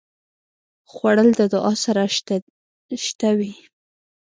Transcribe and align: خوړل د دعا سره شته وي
خوړل 0.91 1.29
د 1.39 1.41
دعا 1.53 1.73
سره 1.85 2.03
شته 3.05 3.29
وي 3.37 3.53